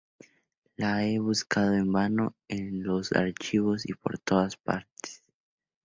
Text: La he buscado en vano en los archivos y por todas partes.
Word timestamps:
La 0.77 1.03
he 1.05 1.19
buscado 1.19 1.75
en 1.75 1.91
vano 1.91 2.33
en 2.47 2.81
los 2.81 3.11
archivos 3.13 3.85
y 3.87 3.93
por 3.93 4.17
todas 4.17 4.57
partes. 4.57 5.21